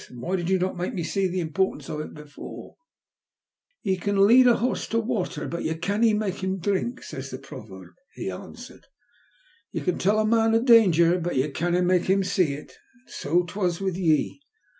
[0.09, 2.75] And why did you not make me see the import ance of it before?""
[3.57, 7.29] * Ye can lead a horse to the water but ye canna make him drink,' says
[7.29, 8.87] the proverb," he answered.
[9.29, 12.71] '* Ye can tell a man of danger, but ye canna make him see it.
[12.71, 14.41] An' so 'twas with ye.